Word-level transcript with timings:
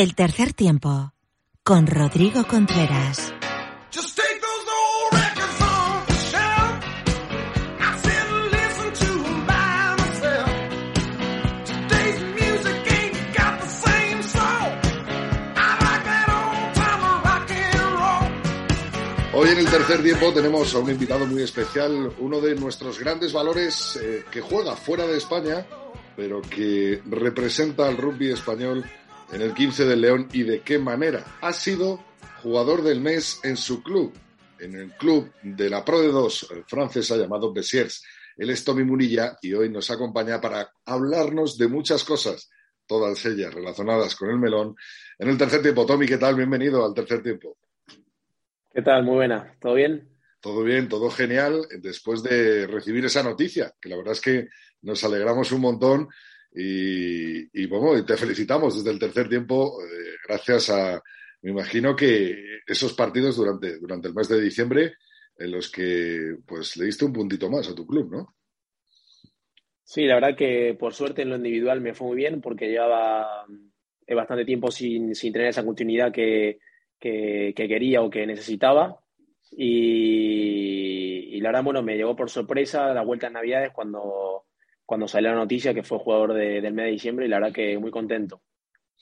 El 0.00 0.14
tercer 0.14 0.54
tiempo 0.54 1.12
con 1.62 1.86
Rodrigo 1.86 2.46
Contreras. 2.48 3.34
Hoy 19.34 19.48
en 19.50 19.58
el 19.58 19.66
tercer 19.66 20.02
tiempo 20.02 20.32
tenemos 20.32 20.74
a 20.74 20.78
un 20.78 20.90
invitado 20.90 21.26
muy 21.26 21.42
especial, 21.42 22.10
uno 22.20 22.40
de 22.40 22.54
nuestros 22.54 22.98
grandes 22.98 23.34
valores 23.34 24.00
eh, 24.02 24.24
que 24.30 24.40
juega 24.40 24.74
fuera 24.76 25.06
de 25.06 25.18
España, 25.18 25.66
pero 26.16 26.40
que 26.40 27.02
representa 27.04 27.86
al 27.86 27.98
rugby 27.98 28.32
español 28.32 28.82
en 29.32 29.42
el 29.42 29.54
15 29.54 29.84
del 29.84 30.00
León 30.00 30.28
y 30.32 30.42
de 30.42 30.62
qué 30.62 30.78
manera. 30.78 31.24
Ha 31.40 31.52
sido 31.52 32.02
jugador 32.42 32.82
del 32.82 33.00
mes 33.00 33.40
en 33.44 33.56
su 33.56 33.82
club, 33.82 34.12
en 34.58 34.74
el 34.74 34.92
club 34.92 35.30
de 35.42 35.70
la 35.70 35.84
Pro 35.84 36.00
de 36.00 36.08
2 36.08 36.48
francesa 36.66 37.16
llamado 37.16 37.52
Bessiers. 37.52 38.02
Él 38.36 38.50
es 38.50 38.64
Tommy 38.64 38.84
Munilla 38.84 39.36
y 39.42 39.52
hoy 39.52 39.68
nos 39.68 39.90
acompaña 39.90 40.40
para 40.40 40.72
hablarnos 40.84 41.58
de 41.58 41.68
muchas 41.68 42.04
cosas, 42.04 42.48
todas 42.86 43.24
ellas 43.26 43.52
relacionadas 43.52 44.16
con 44.16 44.30
el 44.30 44.38
melón. 44.38 44.74
En 45.18 45.28
el 45.28 45.38
tercer 45.38 45.62
tiempo, 45.62 45.86
Tommy, 45.86 46.06
¿qué 46.06 46.18
tal? 46.18 46.34
Bienvenido 46.34 46.84
al 46.84 46.94
tercer 46.94 47.22
tiempo. 47.22 47.56
¿Qué 48.72 48.82
tal? 48.82 49.04
Muy 49.04 49.16
buena. 49.16 49.56
¿Todo 49.60 49.74
bien? 49.74 50.08
Todo 50.40 50.62
bien, 50.62 50.88
todo 50.88 51.10
genial. 51.10 51.66
Después 51.80 52.22
de 52.22 52.66
recibir 52.66 53.04
esa 53.04 53.22
noticia, 53.22 53.74
que 53.80 53.90
la 53.90 53.96
verdad 53.96 54.12
es 54.12 54.20
que 54.20 54.48
nos 54.82 55.04
alegramos 55.04 55.52
un 55.52 55.60
montón 55.60 56.08
y, 56.52 57.66
bueno, 57.66 58.04
te 58.04 58.16
felicitamos 58.16 58.76
desde 58.76 58.90
el 58.90 58.98
tercer 58.98 59.28
tiempo, 59.28 59.82
eh, 59.82 60.16
gracias 60.26 60.70
a, 60.70 61.00
me 61.42 61.50
imagino 61.50 61.94
que 61.94 62.60
esos 62.66 62.92
partidos 62.92 63.36
durante, 63.36 63.78
durante 63.78 64.08
el 64.08 64.14
mes 64.14 64.28
de 64.28 64.40
diciembre 64.40 64.94
en 65.38 65.50
los 65.50 65.70
que 65.70 66.36
pues 66.46 66.76
le 66.76 66.86
diste 66.86 67.04
un 67.04 67.12
puntito 67.12 67.48
más 67.48 67.68
a 67.68 67.74
tu 67.74 67.86
club, 67.86 68.10
¿no? 68.10 68.34
Sí, 69.82 70.04
la 70.04 70.14
verdad 70.14 70.36
que 70.36 70.76
por 70.78 70.94
suerte 70.94 71.22
en 71.22 71.30
lo 71.30 71.36
individual 71.36 71.80
me 71.80 71.94
fue 71.94 72.08
muy 72.08 72.16
bien 72.16 72.40
porque 72.40 72.68
llevaba 72.68 73.46
eh, 74.06 74.14
bastante 74.14 74.44
tiempo 74.44 74.70
sin, 74.70 75.14
sin 75.14 75.32
tener 75.32 75.48
esa 75.48 75.64
continuidad 75.64 76.12
que, 76.12 76.58
que, 77.00 77.54
quería 77.56 78.02
o 78.02 78.10
que 78.10 78.26
necesitaba. 78.26 79.00
Y, 79.52 81.40
la 81.40 81.48
verdad, 81.48 81.64
bueno, 81.64 81.82
me 81.82 81.96
llegó 81.96 82.14
por 82.14 82.30
sorpresa 82.30 82.92
la 82.92 83.02
vuelta 83.02 83.28
en 83.28 83.32
Navidades 83.32 83.72
cuando, 83.72 84.44
cuando 84.90 85.06
salió 85.06 85.30
la 85.30 85.36
noticia 85.36 85.72
que 85.72 85.84
fue 85.84 86.00
jugador 86.00 86.34
del 86.34 86.74
mes 86.74 86.86
de 86.86 86.90
diciembre 86.90 87.24
y 87.24 87.28
la 87.28 87.38
verdad 87.38 87.54
que 87.54 87.78
muy 87.78 87.92
contento. 87.92 88.42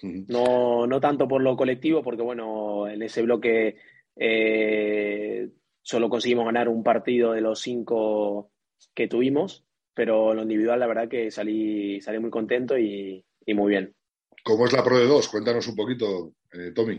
No, 0.02 0.86
no 0.86 1.00
tanto 1.00 1.26
por 1.26 1.40
lo 1.40 1.56
colectivo, 1.56 2.02
porque 2.02 2.20
bueno, 2.20 2.86
en 2.86 3.00
ese 3.00 3.22
bloque 3.22 3.74
eh, 4.14 5.48
solo 5.80 6.10
conseguimos 6.10 6.44
ganar 6.44 6.68
un 6.68 6.82
partido 6.82 7.32
de 7.32 7.40
los 7.40 7.60
cinco 7.60 8.50
que 8.94 9.08
tuvimos, 9.08 9.64
pero 9.94 10.34
lo 10.34 10.42
individual 10.42 10.78
la 10.78 10.88
verdad 10.88 11.08
que 11.08 11.30
salí, 11.30 12.02
salí 12.02 12.18
muy 12.18 12.28
contento 12.28 12.76
y, 12.76 13.24
muy 13.46 13.70
bien. 13.70 13.96
¿Cómo 14.44 14.66
es 14.66 14.74
la 14.74 14.84
Pro 14.84 14.98
de 14.98 15.06
dos? 15.06 15.26
Cuéntanos 15.28 15.66
un 15.68 15.74
poquito, 15.74 16.34
eh, 16.52 16.70
Tommy. 16.74 16.98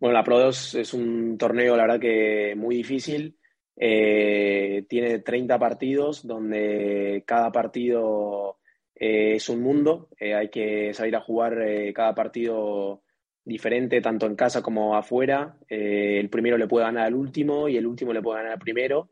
Bueno, 0.00 0.14
la 0.14 0.24
Pro 0.24 0.40
2 0.40 0.74
es 0.74 0.94
un 0.94 1.38
torneo, 1.38 1.76
la 1.76 1.84
verdad 1.84 2.00
que 2.00 2.54
muy 2.56 2.74
difícil. 2.74 3.38
Eh, 3.82 4.84
tiene 4.90 5.20
30 5.20 5.58
partidos 5.58 6.26
donde 6.26 7.24
cada 7.26 7.50
partido 7.50 8.58
eh, 8.94 9.36
es 9.36 9.48
un 9.48 9.62
mundo. 9.62 10.10
Eh, 10.20 10.34
hay 10.34 10.50
que 10.50 10.92
salir 10.92 11.16
a 11.16 11.22
jugar 11.22 11.56
cada 11.94 12.14
partido 12.14 13.02
diferente, 13.42 14.02
tanto 14.02 14.26
en 14.26 14.36
casa 14.36 14.60
como 14.62 14.96
afuera. 14.96 15.56
el 15.68 16.28
primero 16.28 16.58
le 16.58 16.68
puede 16.68 16.84
ganar 16.84 17.06
al 17.06 17.14
último 17.14 17.68
y 17.70 17.78
el 17.78 17.86
último 17.86 18.12
le 18.12 18.20
puede 18.20 18.40
ganar 18.40 18.52
al 18.52 18.58
primero. 18.58 19.10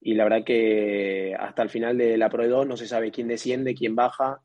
Y 0.00 0.14
la 0.14 0.24
verdad 0.24 0.44
que 0.44 1.36
hasta 1.38 1.62
el 1.62 1.70
final 1.70 1.96
de 1.96 2.18
la 2.18 2.28
Pro 2.28 2.48
2 2.48 2.66
no 2.66 2.76
se 2.76 2.88
sabe 2.88 3.12
quién 3.12 3.28
desciende, 3.28 3.74
quién 3.74 3.94
baja. 3.94 4.42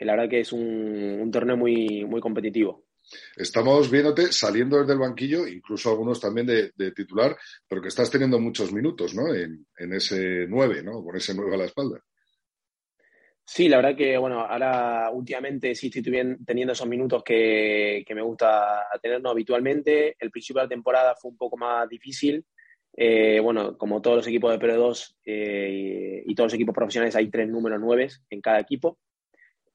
la 0.00 0.12
verdad 0.12 0.28
que 0.30 0.40
es 0.40 0.52
un, 0.52 1.18
un 1.20 1.30
torneo 1.30 1.56
muy, 1.56 2.04
muy 2.04 2.20
competitivo. 2.20 2.87
Estamos 3.36 3.90
viéndote 3.90 4.32
saliendo 4.32 4.78
desde 4.78 4.92
el 4.92 4.98
banquillo, 4.98 5.46
incluso 5.46 5.90
algunos 5.90 6.20
también 6.20 6.46
de, 6.46 6.92
titular, 6.92 7.36
pero 7.66 7.80
que 7.80 7.88
estás 7.88 8.10
teniendo 8.10 8.38
muchos 8.38 8.72
minutos, 8.72 9.14
¿no? 9.14 9.34
En, 9.34 9.66
ese 9.92 10.46
9, 10.48 10.82
¿no? 10.82 11.02
Con 11.02 11.16
ese 11.16 11.34
9 11.34 11.54
a 11.54 11.58
la 11.58 11.64
espalda. 11.64 12.00
Sí, 13.44 13.68
la 13.68 13.76
verdad 13.78 13.96
que, 13.96 14.18
bueno, 14.18 14.40
ahora 14.40 15.10
últimamente 15.10 15.74
sí 15.74 15.86
estoy 15.86 16.02
teniendo 16.44 16.72
esos 16.72 16.86
minutos 16.86 17.22
que, 17.24 18.04
me 18.14 18.22
gusta 18.22 18.86
tener 19.00 19.22
¿no? 19.22 19.30
habitualmente. 19.30 20.16
El 20.18 20.30
principio 20.30 20.60
de 20.60 20.66
la 20.66 20.70
temporada 20.70 21.14
fue 21.16 21.30
un 21.30 21.38
poco 21.38 21.56
más 21.56 21.88
difícil. 21.88 22.44
Eh, 22.94 23.40
bueno, 23.40 23.78
como 23.78 24.02
todos 24.02 24.18
los 24.18 24.26
equipos 24.26 24.50
de 24.50 24.58
Pro 24.58 24.76
2 24.76 25.18
eh, 25.24 26.22
y, 26.26 26.34
todos 26.34 26.46
los 26.46 26.54
equipos 26.54 26.74
profesionales, 26.74 27.16
hay 27.16 27.30
tres 27.30 27.48
números 27.48 27.80
9 27.80 28.08
en 28.30 28.40
cada 28.40 28.58
equipo. 28.60 28.98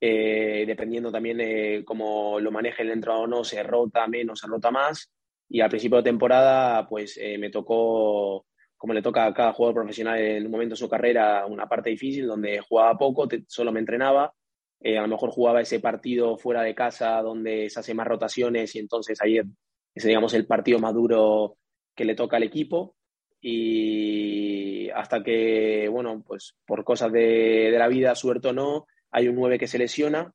Eh, 0.05 0.65
dependiendo 0.67 1.09
también 1.13 1.37
de 1.37 1.81
cómo 1.85 2.37
lo 2.37 2.51
maneje 2.51 2.81
el 2.81 2.91
entrenador 2.91 3.23
o 3.23 3.27
no, 3.27 3.43
se 3.45 3.63
rota 3.63 4.05
menos, 4.05 4.37
se 4.37 4.47
rota 4.47 4.69
más. 4.69 5.09
Y 5.47 5.61
al 5.61 5.69
principio 5.69 5.99
de 5.99 6.03
temporada, 6.03 6.85
pues 6.89 7.17
eh, 7.17 7.37
me 7.37 7.49
tocó, 7.49 8.45
como 8.75 8.93
le 8.93 9.01
toca 9.01 9.25
a 9.25 9.33
cada 9.33 9.53
jugador 9.53 9.75
profesional 9.75 10.19
en 10.19 10.45
un 10.45 10.51
momento 10.51 10.73
de 10.73 10.79
su 10.79 10.89
carrera, 10.89 11.45
una 11.45 11.69
parte 11.69 11.89
difícil 11.89 12.27
donde 12.27 12.59
jugaba 12.59 12.97
poco, 12.97 13.29
solo 13.47 13.71
me 13.71 13.79
entrenaba. 13.79 14.33
Eh, 14.81 14.97
a 14.97 15.03
lo 15.03 15.07
mejor 15.07 15.29
jugaba 15.29 15.61
ese 15.61 15.79
partido 15.79 16.35
fuera 16.37 16.63
de 16.63 16.75
casa 16.75 17.21
donde 17.21 17.69
se 17.69 17.79
hacen 17.79 17.95
más 17.95 18.07
rotaciones 18.07 18.75
y 18.75 18.79
entonces 18.79 19.21
ahí 19.21 19.37
es, 19.37 20.03
digamos, 20.03 20.33
el 20.33 20.45
partido 20.45 20.79
más 20.79 20.93
duro 20.93 21.55
que 21.95 22.03
le 22.03 22.13
toca 22.13 22.35
al 22.35 22.43
equipo. 22.43 22.97
Y 23.39 24.89
hasta 24.89 25.23
que, 25.23 25.87
bueno, 25.89 26.21
pues 26.27 26.57
por 26.65 26.83
cosas 26.83 27.09
de, 27.13 27.69
de 27.71 27.79
la 27.79 27.87
vida, 27.87 28.13
suerte 28.15 28.49
o 28.49 28.53
no, 28.53 28.85
hay 29.13 29.27
un 29.27 29.35
9 29.35 29.59
que 29.59 29.67
se 29.67 29.77
lesiona, 29.77 30.33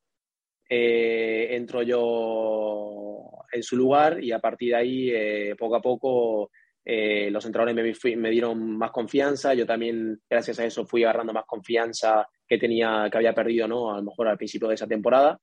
eh, 0.70 1.48
entro 1.50 1.82
yo 1.82 3.44
en 3.50 3.62
su 3.62 3.76
lugar 3.76 4.22
y 4.22 4.30
a 4.30 4.38
partir 4.38 4.70
de 4.70 4.76
ahí, 4.76 5.10
eh, 5.10 5.56
poco 5.58 5.76
a 5.76 5.82
poco, 5.82 6.50
eh, 6.84 7.28
los 7.30 7.44
entrenadores 7.44 7.98
me, 8.16 8.30
dieron 8.30 8.78
más 8.78 8.92
confianza, 8.92 9.52
yo 9.54 9.66
también, 9.66 10.20
gracias 10.30 10.60
a 10.60 10.64
eso, 10.64 10.86
fui 10.86 11.02
agarrando 11.02 11.32
más 11.32 11.44
confianza 11.44 12.26
que 12.46 12.56
tenía, 12.56 13.08
que 13.10 13.18
había 13.18 13.34
perdido, 13.34 13.66
¿no? 13.66 13.92
A 13.92 13.96
lo 13.96 14.04
mejor 14.04 14.28
al 14.28 14.38
principio 14.38 14.68
de 14.68 14.76
esa 14.76 14.86
temporada. 14.86 15.38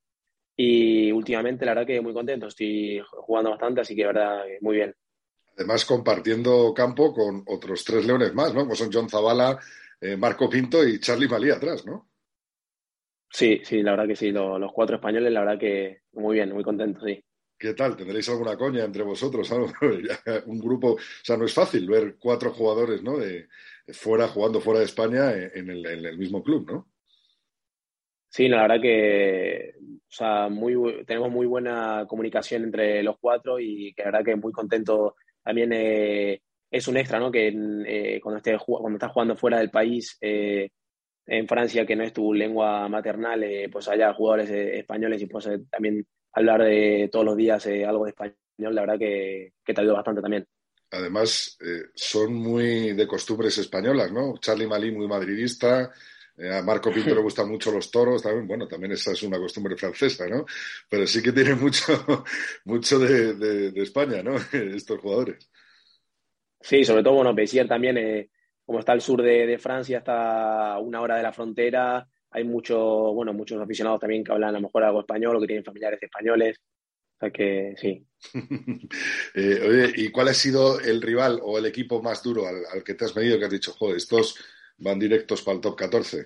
Y 0.56 1.12
últimamente, 1.12 1.66
la 1.66 1.72
verdad 1.73 1.88
que 1.88 2.00
muy 2.00 2.13
contento, 2.13 2.47
estoy 2.47 3.02
jugando 3.06 3.50
bastante, 3.50 3.81
así 3.81 3.96
que, 3.96 4.06
verdad, 4.06 4.44
muy 4.62 4.78
bien. 4.78 4.96
Además, 5.57 5.84
compartiendo 5.84 6.73
campo 6.73 7.13
con 7.13 7.44
otros 7.47 7.84
tres 7.84 8.06
leones 8.06 8.34
más, 8.34 8.53
¿no? 8.53 8.62
Como 8.62 8.75
son 8.75 8.90
John 8.94 9.09
Zavala, 9.09 9.59
Marco 10.17 10.50
Pinto 10.50 10.88
y 10.88 11.00
Charlie 11.00 11.28
Malí 11.28 11.50
atrás, 11.50 11.85
¿no? 11.85 12.14
Sí, 13.29 13.61
sí, 13.63 13.81
la 13.81 13.91
verdad 13.91 14.07
que 14.07 14.15
sí. 14.15 14.31
Los, 14.31 14.71
cuatro 14.71 14.95
españoles, 14.95 15.31
la 15.31 15.41
verdad 15.41 15.59
que 15.59 16.01
muy 16.13 16.35
bien, 16.35 16.51
muy 16.51 16.63
contentos, 16.63 17.03
sí. 17.05 17.23
¿Qué 17.57 17.73
tal? 17.73 17.95
¿Tendréis 17.95 18.27
alguna 18.29 18.57
coña 18.57 18.83
entre 18.83 19.03
vosotros? 19.03 19.49
Un 20.45 20.59
grupo, 20.59 20.93
o 20.93 20.99
sea, 21.23 21.37
no 21.37 21.45
es 21.45 21.53
fácil 21.53 21.87
ver 21.87 22.17
cuatro 22.19 22.51
jugadores, 22.51 23.01
¿no? 23.01 23.17
De, 23.17 23.47
fuera, 23.93 24.27
jugando 24.27 24.59
fuera 24.59 24.79
de 24.79 24.85
España 24.85 25.31
en 25.31 25.69
el, 25.69 26.17
mismo 26.17 26.43
club, 26.43 26.69
¿no? 26.69 26.87
Sí, 28.29 28.49
la 28.49 28.63
verdad 28.63 28.81
que, 28.81 29.73
o 29.79 30.11
sea, 30.11 30.49
muy, 30.49 31.05
tenemos 31.05 31.31
muy 31.31 31.45
buena 31.45 32.05
comunicación 32.07 32.63
entre 32.63 33.01
los 33.01 33.17
cuatro 33.19 33.59
y 33.59 33.93
que 33.93 34.03
la 34.03 34.11
verdad 34.11 34.25
que 34.25 34.35
muy 34.35 34.51
contento. 34.51 35.15
También 35.41 35.71
eh, 35.71 36.41
es 36.69 36.87
un 36.87 36.97
extra, 36.97 37.19
¿no? 37.19 37.31
Que 37.31 37.47
eh, 37.47 38.19
cuando, 38.21 38.37
esté, 38.37 38.57
cuando 38.65 38.97
estás 38.97 39.11
jugando 39.11 39.37
fuera 39.37 39.59
del 39.59 39.69
país, 39.69 40.17
eh, 40.19 40.69
en 41.27 41.47
Francia, 41.47 41.85
que 41.85 41.95
no 41.95 42.03
es 42.03 42.13
tu 42.13 42.33
lengua 42.33 42.87
maternal, 42.87 43.43
eh, 43.43 43.69
pues 43.71 43.87
haya 43.87 44.13
jugadores 44.13 44.49
eh, 44.49 44.79
españoles 44.79 45.21
y 45.21 45.25
pues 45.25 45.49
también 45.69 46.05
hablar 46.33 46.63
de 46.63 47.09
todos 47.11 47.25
los 47.25 47.37
días 47.37 47.66
eh, 47.66 47.85
algo 47.85 48.05
de 48.05 48.11
español, 48.11 48.35
la 48.57 48.81
verdad 48.81 48.99
que, 48.99 49.53
que 49.63 49.73
te 49.73 49.81
ayuda 49.81 49.95
bastante 49.95 50.22
también. 50.22 50.45
Además, 50.91 51.57
son 51.93 52.33
muy 52.35 52.93
de 52.93 53.07
costumbres 53.07 53.57
españolas, 53.57 54.11
¿no? 54.11 54.37
Charlie 54.37 54.67
Malí 54.67 54.91
muy 54.91 55.07
madridista, 55.07 55.91
a 56.37 56.61
Marco 56.61 56.91
Pinto 56.93 57.16
le 57.16 57.22
gustan 57.22 57.49
mucho 57.49 57.71
los 57.71 57.89
toros, 57.89 58.21
también, 58.21 58.47
bueno, 58.47 58.67
también 58.67 58.93
esa 58.93 59.11
es 59.11 59.23
una 59.23 59.37
costumbre 59.37 59.75
francesa, 59.75 60.28
¿no? 60.28 60.45
Pero 60.87 61.07
sí 61.07 61.21
que 61.21 61.31
tiene 61.31 61.55
mucho, 61.55 62.05
mucho 62.66 62.99
de, 62.99 63.33
de, 63.33 63.81
España, 63.81 64.21
¿no? 64.21 64.35
Estos 64.53 64.99
jugadores. 65.01 65.49
Sí, 66.61 66.83
sobre 66.83 67.03
todo, 67.03 67.16
bueno, 67.16 67.33
Bessier 67.33 67.67
también 67.67 67.97
como 68.66 68.79
está 68.79 68.94
al 68.94 69.02
sur 69.02 69.22
de, 69.22 69.58
Francia, 69.59 70.00
está 70.00 70.78
una 70.79 71.02
hora 71.02 71.17
de 71.17 71.23
la 71.23 71.34
frontera, 71.34 72.08
hay 72.32 72.44
mucho, 72.44 73.14
bueno, 73.14 73.34
muchos 73.34 73.62
aficionados 73.62 74.00
también 74.00 74.23
que 74.23 74.32
hablan 74.32 74.50
a 74.50 74.53
lo 74.53 74.62
mejor 74.62 74.84
algo 74.84 75.02
español 75.02 75.35
o 75.35 75.41
que 75.41 75.47
tienen 75.47 75.64
familiares 75.64 76.02
españoles. 76.02 76.58
O 77.16 77.20
sea 77.20 77.32
que 77.32 77.76
sí. 77.78 78.06
Eh, 79.38 79.59
oye, 79.67 79.91
¿y 79.97 80.12
cuál 80.12 80.29
ha 80.29 80.34
sido 80.34 80.79
el 80.79 81.02
rival 81.02 81.40
o 81.44 81.58
el 81.58 81.66
equipo 81.66 82.02
más 82.02 82.23
duro 82.23 82.46
al, 82.47 82.84
que 82.84 82.94
te 82.94 83.06
has 83.06 83.16
medido 83.16 83.38
que 83.38 83.46
has 83.46 83.52
dicho, 83.52 83.73
joder, 83.73 83.97
estos 83.97 84.38
van 84.78 84.97
directos 84.97 85.41
para 85.41 85.56
el 85.56 85.62
top 85.62 85.76
14? 85.76 86.26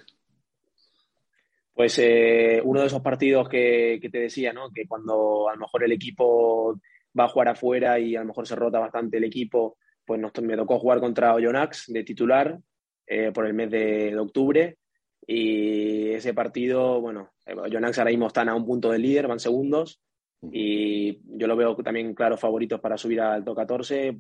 Pues 1.74 1.98
eh, 2.00 2.62
uno 2.64 2.82
de 2.82 2.88
esos 2.88 3.02
partidos 3.02 3.50
que, 3.50 4.00
te 4.12 4.20
decía, 4.20 4.54
¿no? 4.54 4.70
Que 4.72 4.88
cuando 4.88 5.50
a 5.50 5.54
lo 5.54 5.62
mejor 5.62 5.84
el 5.84 5.92
equipo 5.92 6.80
va 7.18 7.26
a 7.26 7.30
jugar 7.30 7.50
afuera 7.50 8.00
y 8.00 8.16
a 8.16 8.20
lo 8.20 8.28
mejor 8.28 8.48
se 8.48 8.56
rota 8.56 8.80
bastante 8.80 9.18
el 9.18 9.24
equipo, 9.24 9.78
pues 10.10 10.20
nos, 10.20 10.32
me 10.42 10.58
tocó 10.58 10.80
jugar 10.80 11.00
contra 11.00 11.36
Oyonnax 11.36 11.86
de 11.94 12.04
titular 12.04 12.60
eh, 13.06 13.32
por 13.32 13.46
el 13.46 13.54
mes 13.54 13.70
de, 13.70 14.18
octubre. 14.18 14.78
Y 15.28 16.10
ese 16.10 16.34
partido, 16.34 17.00
bueno, 17.00 17.34
Oyonnax 17.46 18.00
ahora 18.00 18.10
mismo 18.10 18.26
están 18.26 18.50
a 18.50 18.56
un 18.56 18.66
punto 18.66 18.90
de 18.92 18.98
líder, 18.98 19.28
van 19.28 19.40
segundos. 19.40 20.02
Y 20.52 21.20
yo 21.38 21.46
lo 21.46 21.56
veo 21.56 21.76
también 21.76 22.16
claros 22.16 22.40
favoritos 22.40 22.80
para 22.80 22.98
subir 22.98 23.22
al 23.22 23.44
top 23.44 23.58
14. 23.58 24.18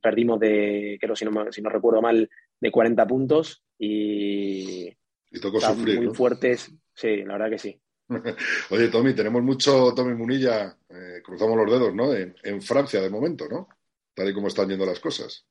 Perdimos 0.00 0.40
de, 0.40 0.96
creo 0.98 1.14
si 1.14 1.26
no, 1.26 1.52
si 1.52 1.60
no 1.60 1.68
recuerdo 1.68 2.00
mal, 2.00 2.30
de 2.58 2.70
40 2.70 3.06
puntos. 3.06 3.62
Y 3.78 4.90
y 5.34 5.40
tocó 5.40 5.60
sufrir. 5.60 6.00
Muy 6.00 6.14
fuertes, 6.14 6.72
sí, 6.94 7.24
la 7.24 7.34
verdad 7.34 7.50
que 7.50 7.58
sí. 7.58 7.80
Oye, 8.70 8.88
Tommy, 8.88 9.14
tenemos 9.14 9.42
mucho 9.42 9.92
Tommy 9.94 10.14
Munilla, 10.14 10.76
eh, 10.88 11.20
cruzamos 11.24 11.56
los 11.56 11.70
dedos, 11.70 11.94
¿no? 11.94 12.14
En, 12.14 12.62
Francia 12.62 13.00
de 13.00 13.10
momento, 13.10 13.48
¿no? 13.48 13.68
Tal 14.14 14.28
y 14.28 14.34
como 14.34 14.48
están 14.48 14.68
yendo 14.68 14.86
las 14.86 15.00
cosas. 15.00 15.46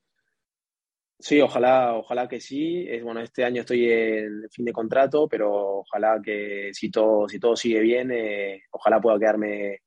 Sí, 1.20 1.40
ojalá, 1.40 1.94
ojalá 1.96 2.28
que 2.28 2.42
sí. 2.42 2.86
Es, 2.90 3.04
bueno, 3.04 3.22
este 3.22 3.44
año 3.46 3.62
estoy 3.62 3.90
en 3.90 4.50
fin 4.52 4.66
de 4.66 4.74
contrato, 4.74 5.28
pero 5.28 5.80
ojalá 5.80 6.20
que 6.24 6.72
si 6.74 6.90
todo, 6.92 7.30
si 7.30 7.40
todo 7.40 7.56
sigue 7.56 7.80
bien, 7.80 8.12
eh, 8.12 8.64
ojalá 8.72 9.00
pueda 9.00 9.20
quedarme 9.20 9.82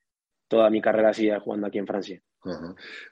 toda 0.48 0.70
mi 0.70 0.80
carrera 0.80 1.10
así 1.10 1.28
jugando 1.42 1.66
aquí 1.66 1.78
en 1.78 1.86
Francia. 1.86 2.20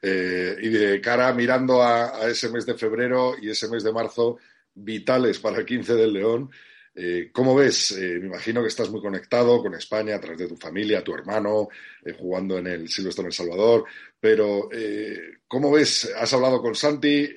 Eh, 0.00 0.56
y 0.62 0.69
de 0.69 1.00
cara 1.00 1.32
mirando 1.32 1.82
a, 1.82 2.16
a, 2.16 2.28
ese 2.28 2.49
mes 2.50 2.64
de 2.64 2.75
febrero 2.75 3.34
y 3.40 3.50
ese 3.50 3.69
mes 3.69 3.82
de 3.82 3.93
marzo, 3.93 4.38
vitales 4.72 5.38
para 5.40 5.58
el 5.58 5.66
15 5.66 5.94
del 5.94 6.12
León, 6.12 6.50
eh, 6.96 7.31
¿Cómo 7.32 7.56
ves? 7.56 7.91
Eh, 7.91 8.19
me 8.20 8.26
imagino 8.26 8.62
que 8.62 8.69
estás 8.69 8.88
muy 8.88 9.00
conectado 9.00 9.61
con 9.61 9.75
España 9.75 10.14
a 10.14 10.20
través 10.20 10.38
de 10.38 10.49
tu 10.49 10.56
familia, 10.56 11.02
tu 11.02 11.12
hermano, 11.12 11.69
eh, 12.05 12.12
jugando 12.12 12.58
en 12.58 12.69
el 12.69 12.88
Silvestre 12.88 13.23
en 13.23 13.26
El 13.26 13.32
Salvador, 13.32 13.85
pero 14.20 14.69
¿cómo 15.49 15.73
ves? 15.73 16.12
Has 16.17 16.32
hablado 16.32 16.62
con 16.62 16.75
Santi, 16.75 17.29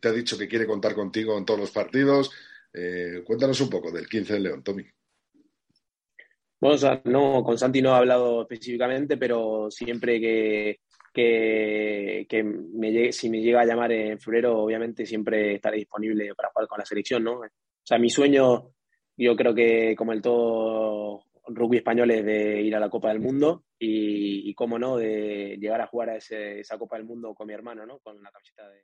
te 0.00 0.08
ha 0.08 0.12
dicho 0.12 0.36
que 0.36 0.48
quiere 0.48 0.66
contar 0.66 0.94
contigo 0.94 1.38
en 1.38 1.44
todos 1.44 1.60
los 1.60 1.70
partidos. 1.70 2.32
cuéntanos 3.24 3.60
un 3.60 3.70
poco 3.70 3.92
del 3.92 4.08
15 4.08 4.32
del 4.32 4.42
León, 4.42 4.64
Tommy. 4.64 4.84
Bueno, 6.60 7.02
no, 7.04 7.44
con 7.44 7.56
Santi 7.56 7.80
no 7.82 7.90
he 7.90 7.98
hablado 7.98 8.42
específicamente, 8.42 9.16
pero 9.16 9.70
siempre 9.70 10.18
que, 10.20 10.80
que, 11.12 12.42
me 12.42 13.12
si 13.12 13.30
me 13.30 13.40
llega 13.40 13.60
a 13.60 13.66
llamar 13.66 13.92
en 13.92 14.18
febrero, 14.18 14.58
obviamente 14.58 15.06
siempre 15.06 15.54
estaré 15.54 15.76
disponible 15.76 16.34
para 16.34 16.50
jugar 16.50 16.66
con 16.66 16.78
la 16.78 16.86
selección, 16.86 17.22
¿no? 17.22 17.40
O 17.40 17.86
sea, 17.86 17.98
mi 17.98 18.10
sueño 18.10 18.73
yo 19.16 19.36
creo 19.36 19.54
que 19.54 19.94
como 19.96 20.12
el 20.12 20.22
todo 20.22 21.24
rugby 21.46 21.78
español 21.78 22.10
es 22.10 22.24
de 22.24 22.62
ir 22.62 22.74
a 22.74 22.80
la 22.80 22.90
Copa 22.90 23.08
del 23.08 23.20
Mundo 23.20 23.64
y, 23.78 24.48
y 24.48 24.54
cómo 24.54 24.78
no, 24.78 24.96
de 24.96 25.56
llegar 25.60 25.80
a 25.80 25.86
jugar 25.86 26.10
a 26.10 26.16
esa 26.16 26.78
Copa 26.78 26.96
del 26.96 27.06
Mundo 27.06 27.34
con 27.34 27.46
mi 27.46 27.52
hermano, 27.52 27.86
¿no? 27.86 27.98
Con 27.98 28.22
la 28.22 28.30
camiseta 28.30 28.68
de... 28.68 28.84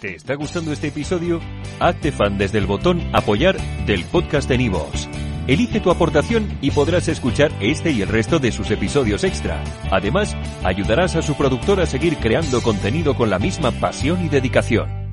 ¿Te 0.00 0.14
está 0.14 0.34
gustando 0.34 0.72
este 0.72 0.88
episodio? 0.88 1.40
Hazte 1.80 2.12
fan 2.12 2.36
desde 2.36 2.58
el 2.58 2.66
botón 2.66 3.00
apoyar 3.14 3.56
del 3.86 4.04
podcast 4.04 4.48
de 4.48 4.58
Nivos. 4.58 5.08
Elige 5.46 5.80
tu 5.80 5.90
aportación 5.90 6.58
y 6.60 6.72
podrás 6.72 7.08
escuchar 7.08 7.52
este 7.60 7.92
y 7.92 8.02
el 8.02 8.08
resto 8.08 8.38
de 8.38 8.52
sus 8.52 8.70
episodios 8.70 9.24
extra. 9.24 9.62
Además, 9.90 10.36
ayudarás 10.64 11.14
a 11.16 11.22
su 11.22 11.36
productor 11.36 11.80
a 11.80 11.86
seguir 11.86 12.16
creando 12.16 12.60
contenido 12.60 13.14
con 13.14 13.30
la 13.30 13.38
misma 13.38 13.70
pasión 13.70 14.24
y 14.24 14.28
dedicación. 14.28 15.05